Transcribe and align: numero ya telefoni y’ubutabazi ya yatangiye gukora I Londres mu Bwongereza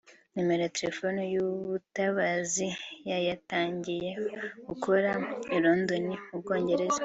numero 0.35 0.61
ya 0.65 0.73
telefoni 0.77 1.21
y’ubutabazi 1.33 2.67
ya 3.09 3.17
yatangiye 3.27 4.09
gukora 4.67 5.11
I 5.55 5.57
Londres 5.63 6.05
mu 6.27 6.37
Bwongereza 6.41 6.99